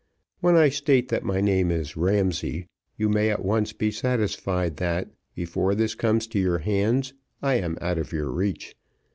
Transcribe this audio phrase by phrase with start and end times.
[0.39, 2.65] When I state that my name is Ramsay,
[2.97, 7.77] you may at once be satisfied that, before this comes to your hands, I am
[7.81, 8.75] out of your reach.